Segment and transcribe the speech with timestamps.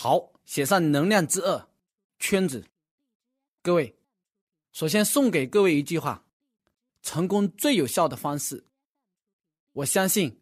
[0.00, 1.66] 好，写上能量之二，
[2.20, 2.64] 圈子。
[3.64, 3.96] 各位，
[4.70, 6.24] 首先送给各位一句话：
[7.02, 8.64] 成功最有效的方式。
[9.72, 10.40] 我相信，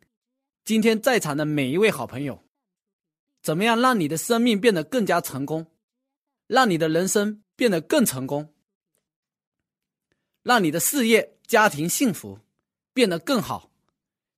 [0.62, 2.44] 今天在场的每一位好朋友，
[3.40, 5.68] 怎么样让你的生命变得更加成功，
[6.46, 8.52] 让你的人生变得更成功，
[10.42, 12.40] 让你的事业、家庭幸福
[12.92, 13.70] 变得更好。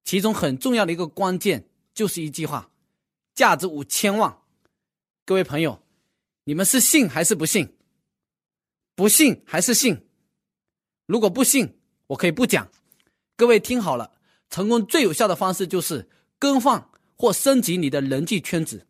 [0.05, 2.71] 其中很重要的一个关键就是一句话，
[3.35, 4.38] 价值五千万。
[5.29, 5.83] 各位朋友，
[6.45, 7.75] 你们是信还是不信？
[8.95, 10.07] 不信还是信？
[11.05, 12.71] 如果不信，我可以不讲。
[13.37, 14.15] 各位听好了，
[14.49, 18.87] 成功最有效的方式就是更换或升级你的人际圈子。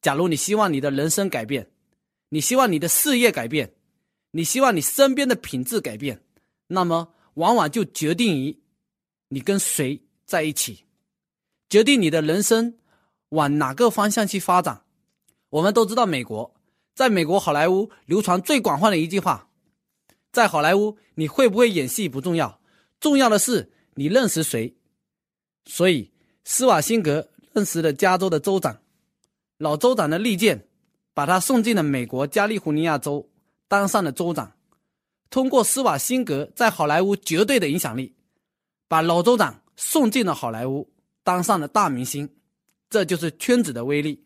[0.00, 1.70] 假如你希望你的人生改变，
[2.30, 3.74] 你希望你的事业改变，
[4.30, 6.24] 你希望你身边的品质改变，
[6.68, 8.58] 那么往往就决定于
[9.28, 10.02] 你跟谁。
[10.24, 10.86] 在一起，
[11.68, 12.78] 决定你的人生
[13.28, 14.86] 往哪个方向去发展。
[15.52, 16.54] 我们都知道，美国
[16.94, 19.50] 在美国好莱坞流传最广泛的一句话：
[20.32, 22.58] 在好莱坞，你会不会演戏不重要，
[22.98, 24.74] 重要的是你认识谁。
[25.66, 26.10] 所以，
[26.44, 28.80] 施瓦辛格认识了加州的州长，
[29.58, 30.66] 老州长的利剑，
[31.12, 33.28] 把他送进了美国加利福尼亚州，
[33.68, 34.54] 当上了州长。
[35.28, 38.14] 通过施瓦辛格在好莱坞绝对的影响力，
[38.88, 39.62] 把老州长。
[39.74, 40.92] 送进了好莱坞，
[41.24, 42.28] 当上了大明星，
[42.88, 44.22] 这就是圈子的威力。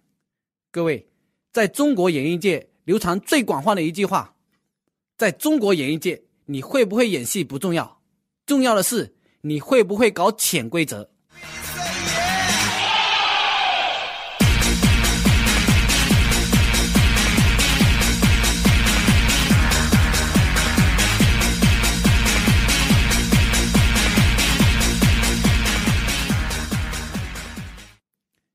[0.72, 1.08] 各位，
[1.56, 4.34] 在中国演艺界流传最广泛的一句话：
[5.16, 8.02] 在中国演艺界，你会不会演戏不重要，
[8.44, 11.08] 重要的是你会不会搞潜规则。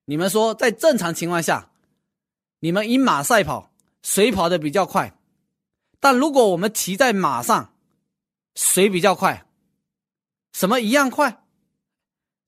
[0.06, 1.71] 你们说，在正常情况下，
[2.62, 3.72] 你们以马赛跑，
[4.04, 5.18] 谁跑的比较快？
[6.00, 7.74] 但如果我们骑在马上，
[8.56, 9.48] 谁比较快？
[10.54, 11.44] 什么一样快？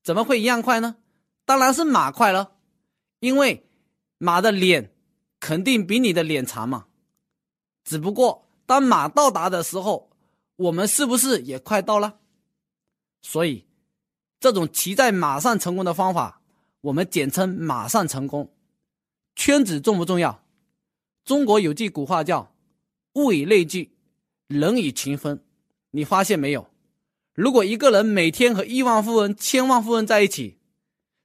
[0.04, 0.96] 怎么会一样快呢？
[1.44, 2.52] 当然是马快了，
[3.18, 3.66] 因为
[4.18, 4.94] 马的脸
[5.40, 6.86] 肯定比你的脸长嘛。
[7.82, 10.10] 只不过当马到达的时候，
[10.56, 12.20] 我们是不是也快到了？
[13.20, 13.66] 所以，
[14.38, 16.40] 这种骑在马上成功的方法。
[16.82, 18.53] 我们简称“马上成功”，
[19.36, 20.44] 圈子重不重要？
[21.24, 22.54] 中国有句古话叫
[23.14, 23.92] “物以类聚，
[24.46, 25.42] 人以群分”。
[25.92, 26.68] 你发现没有？
[27.34, 30.58] 如果一个人每天和亿万富翁、千万富翁在一起，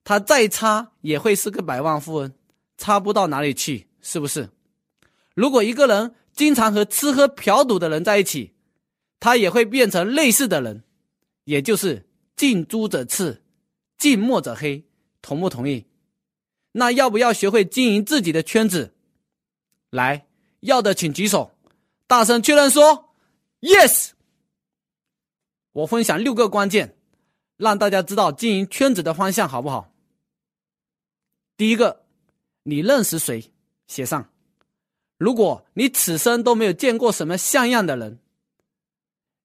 [0.04, 2.34] 他再差也会是个百万富翁，
[2.78, 4.50] 差不到哪里去，是不是？
[5.36, 8.54] 如果一个人经常和吃喝嫖赌的人在一起，
[9.20, 10.84] 他也会变成类似的人，
[11.44, 13.44] 也就是近朱者赤，
[13.98, 14.86] 近墨者黑。
[15.22, 15.86] 同不同意？
[16.72, 18.94] 那要不要学会经营自己的圈子？
[19.90, 20.28] 来，
[20.60, 21.52] 要的请举手，
[22.08, 23.14] 大声确认说
[23.62, 24.12] “yes”。
[25.72, 26.96] 我分享六个关键，
[27.58, 29.92] 让大家知道经营圈子的方向，好不好？
[31.58, 32.06] 第一个，
[32.64, 33.52] 你认识谁？
[33.88, 34.30] 写上。
[35.18, 38.20] 如果你此生都没有见过什么像样的人，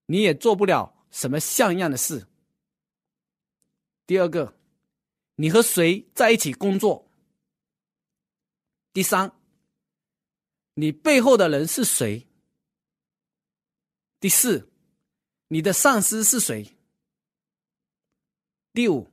[0.06, 2.26] 你也做不了什么像样的事。
[4.06, 4.54] 第二个。
[5.36, 7.10] 你和谁在一起工作？
[8.94, 9.32] 第三，
[10.74, 12.28] 你背后的人是谁？
[14.20, 14.70] 第四，
[15.48, 16.76] 你的上司是谁？
[18.72, 19.10] 第五，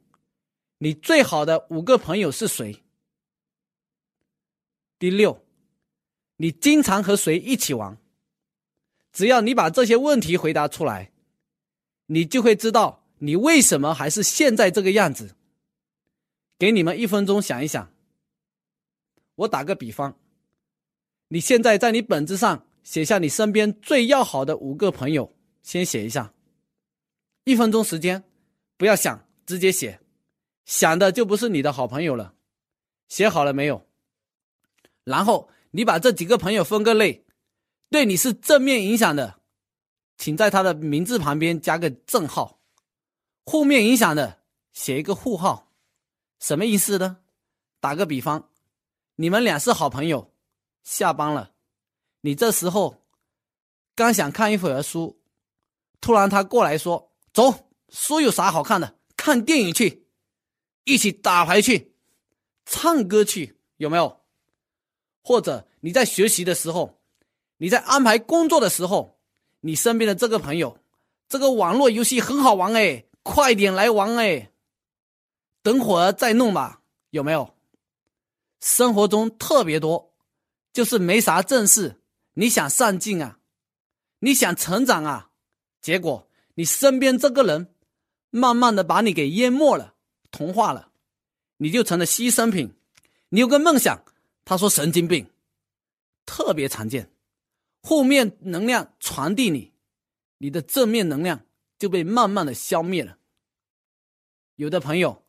[0.78, 2.84] 你最好的五个朋友是谁？
[5.00, 5.44] 第六，
[6.36, 7.98] 你经常和谁一起玩？
[9.12, 11.12] 只要你把这些问题回答出来，
[12.06, 15.36] 你就会知道你为什么还是现在这个样子。
[16.60, 17.92] 给你们一分钟想一想。
[19.36, 20.18] 我打个比方，
[21.30, 26.34] 你现在在你本子上写下你身边最要好的五个朋友，先写一下。
[27.44, 28.24] 一分钟时间，
[28.78, 30.00] 不要想，直接写。
[30.66, 32.36] 想的就不是你的好朋友了。
[33.08, 33.88] 写好了没有？
[35.04, 37.26] 然后你把这几个朋友分个类，
[37.90, 39.42] 对你是正面影响的，
[40.18, 42.60] 请在他的名字旁边加个正号；
[43.46, 45.72] 负面影响的，写一个负号。
[46.40, 47.18] 什么意思呢？
[47.80, 48.51] 打个比方，
[49.22, 50.34] 你们俩是好朋友，
[50.84, 51.52] 下班了，
[52.22, 53.04] 你这时候
[53.94, 55.22] 刚想看一会儿书，
[56.00, 58.98] 突然他过来说：“走，书有啥好看的？
[59.16, 60.08] 看电影去，
[60.86, 61.94] 一起打牌去，
[62.66, 64.22] 唱歌去，有没有？”
[65.22, 67.00] 或者你在学习的时候，
[67.58, 69.20] 你在安排工作的时候，
[69.60, 70.80] 你身边的这个朋友，
[71.30, 74.50] 这个网络游戏很好玩哎，快点来玩哎。
[75.62, 76.82] 等会儿再弄吧，
[77.12, 77.54] 有没有？
[78.62, 80.14] 生活中特别多
[80.72, 82.00] 就是没啥正事，
[82.36, 83.40] 你想上进啊，
[84.20, 85.32] 你想成长啊，
[85.82, 87.74] 结果你身边这个人，
[88.30, 89.96] 慢慢的把你给淹没了，
[90.30, 90.92] 同化了，
[91.58, 92.74] 你就成了牺牲品。
[93.30, 94.06] 你有个梦想，
[94.46, 95.30] 他说神经病，
[96.26, 97.12] 特别常见。
[97.82, 99.74] 负面能量传递你，
[100.38, 101.46] 你的正面能量
[101.80, 103.18] 就被慢慢的消灭了。
[104.56, 105.26] 有的朋友，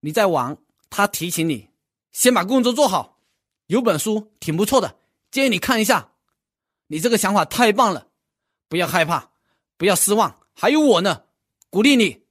[0.00, 0.58] 你在玩，
[0.90, 1.67] 他提醒你
[2.12, 3.20] 先把工作做好，
[3.66, 4.98] 有本书挺不错的，
[5.30, 6.12] 建议你看一下。
[6.90, 8.08] 你这个想法太棒了，
[8.68, 9.32] 不要害怕，
[9.76, 11.26] 不要失望，还有我呢，
[11.68, 12.24] 鼓励你，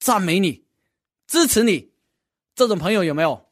[0.00, 0.64] 赞美你，
[1.26, 1.92] 支持你。
[2.54, 3.50] 这种朋友有没有？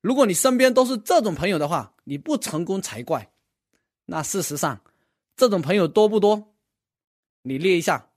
[0.00, 3.30] 如果你身边都是这种朋友的话，你不成功才怪。
[4.06, 4.80] 那事实上，
[5.36, 6.54] 这种朋友多不多？
[7.42, 8.10] 你列一下，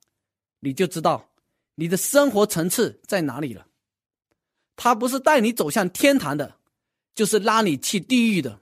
[0.59, 1.29] 你就知道
[1.75, 3.67] 你的生活层次在哪里了。
[4.75, 6.57] 他不是带你走向天堂的，
[7.13, 8.59] 就是拉你去地狱的。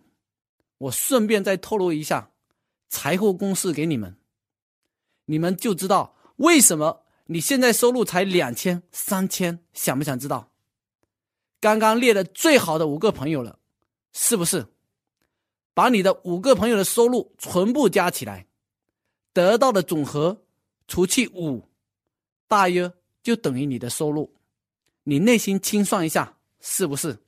[0.77, 2.31] 我顺便再透露一下
[2.89, 4.17] 财富公式给你们，
[5.25, 10.51] 你们就知道为什么你现在收入才两千、三千，想不想知道？
[11.59, 13.59] 刚刚列的最好的五个朋友了，
[14.11, 14.65] 是不是？
[15.73, 18.47] 把你的五个朋友的收入全部加起来，
[19.31, 20.43] 得到的总和
[20.87, 21.69] 除去五，
[22.47, 22.91] 大约
[23.23, 24.33] 就等于你的收入。
[25.03, 27.19] 你内心清算一下，是不是？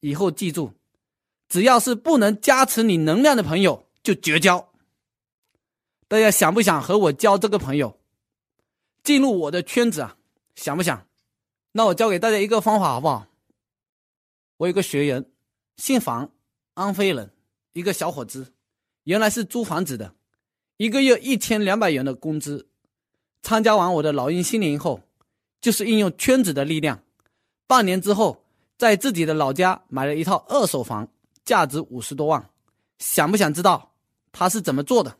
[0.00, 0.72] 以后记住，
[1.48, 4.72] 只要是不能加持你能量的朋友，就绝交。
[6.08, 7.98] 大家想不想和我交这个朋友，
[9.02, 10.16] 进入我的圈子啊？
[10.54, 11.06] 想不想？
[11.72, 13.26] 那我教给大家一个方法，好不好？
[14.58, 15.24] 我有个学员，
[15.76, 16.30] 姓房。
[16.74, 17.30] 安徽人，
[17.74, 18.54] 一个小伙子，
[19.04, 20.14] 原来是租房子的，
[20.78, 22.66] 一个月一千两百元的工资。
[23.42, 25.02] 参加完我的老鹰新年后，
[25.62, 27.02] 就是运用圈子的力量，
[27.66, 28.44] 半年之后，
[28.76, 31.08] 在自己的老家买了一套二手房，
[31.42, 32.50] 价值五十多万。
[32.98, 33.94] 想不想知道
[34.30, 35.16] 他是怎么做的？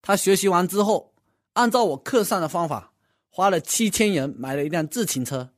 [0.00, 1.12] 他学习完之后，
[1.54, 2.92] 按照我课上的方法，
[3.30, 5.50] 花了七千元买了一辆自行车，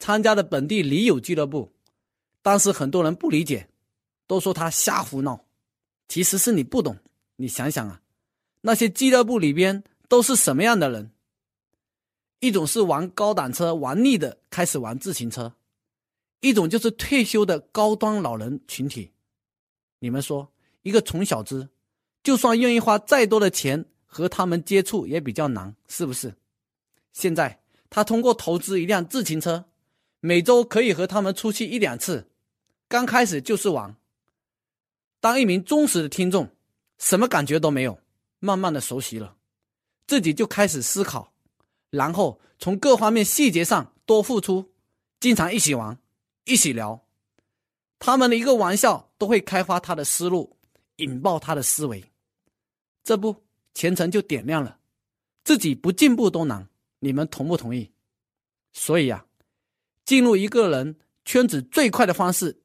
[0.00, 1.72] 参加了本地驴友俱乐部。
[2.42, 3.68] 当时很多人不理解。
[4.28, 5.44] 都说他瞎胡闹，
[6.08, 6.98] 其实是你不懂。
[7.36, 8.00] 你想想啊，
[8.62, 11.12] 那些俱乐部里边都是什么样的人？
[12.40, 15.52] 一种是玩高档车玩腻的，开始玩自行车；
[16.40, 19.12] 一种就是退休的高端老人群体。
[19.98, 20.52] 你们说，
[20.82, 21.70] 一个穷小子，
[22.22, 26.34] 就算愿意花再多的钱和他们接触，也比较难，是不是？
[27.12, 29.64] 现在他通过投资一辆自行车，
[30.20, 32.28] 每周可以和他们出去一两次。
[32.88, 33.96] 刚开始就是玩。
[35.18, 36.50] 当一名忠实的听众，
[36.98, 37.98] 什么感觉都没有，
[38.38, 39.36] 慢慢的熟悉了，
[40.06, 41.32] 自己就开始思考，
[41.90, 44.72] 然后从各方面细节上多付出，
[45.20, 45.98] 经常一起玩，
[46.44, 47.06] 一起聊，
[47.98, 50.56] 他们的一个玩笑都会开发他的思路，
[50.96, 52.12] 引爆他的思维，
[53.02, 53.44] 这不
[53.74, 54.78] 前程就点亮了，
[55.44, 56.68] 自己不进步都难，
[57.00, 57.92] 你们同不同意？
[58.72, 59.26] 所以呀，
[60.04, 62.62] 进入一个人圈子最快的方式，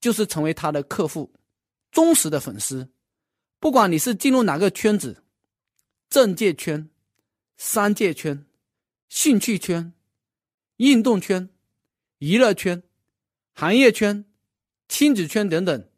[0.00, 1.32] 就是成为他的客户。
[1.92, 2.90] 忠实的粉丝，
[3.58, 5.24] 不管你是进入哪个圈子，
[6.10, 6.90] 政界圈、
[7.56, 8.46] 商界圈、
[9.08, 9.92] 兴趣圈、
[10.76, 11.48] 运动圈、
[12.18, 12.82] 娱乐圈、
[13.54, 14.24] 行业圈、
[14.88, 15.88] 亲子圈等等，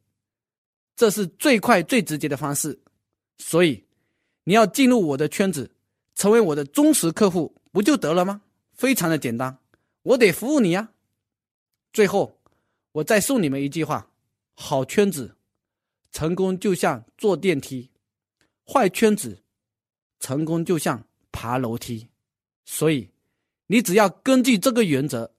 [0.95, 2.81] 这是最快最直接的方式。
[3.39, 3.85] 所以，
[4.45, 5.73] 你要进入我的圈子，
[6.15, 8.43] 成为我的忠实客户，不就得了吗？
[8.73, 9.59] 非常的简单，
[10.03, 10.93] 我得服务你呀。
[11.93, 12.41] 最后，
[12.93, 14.11] 我再送你们一句话：
[14.55, 15.35] 好圈子。
[16.11, 17.91] 成功就像坐电梯，
[18.65, 19.43] 坏圈子，
[20.19, 21.08] 成功就像
[21.39, 22.09] 爬楼梯。
[22.65, 23.11] 所以，
[23.69, 25.33] 你只要根据这个原则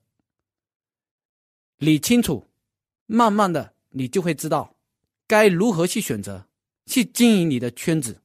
[1.76, 2.46] 理清楚，
[3.04, 4.74] 慢慢的，你就会知道
[5.26, 6.46] 该如何去选择，
[6.86, 8.22] 去经营你的圈子。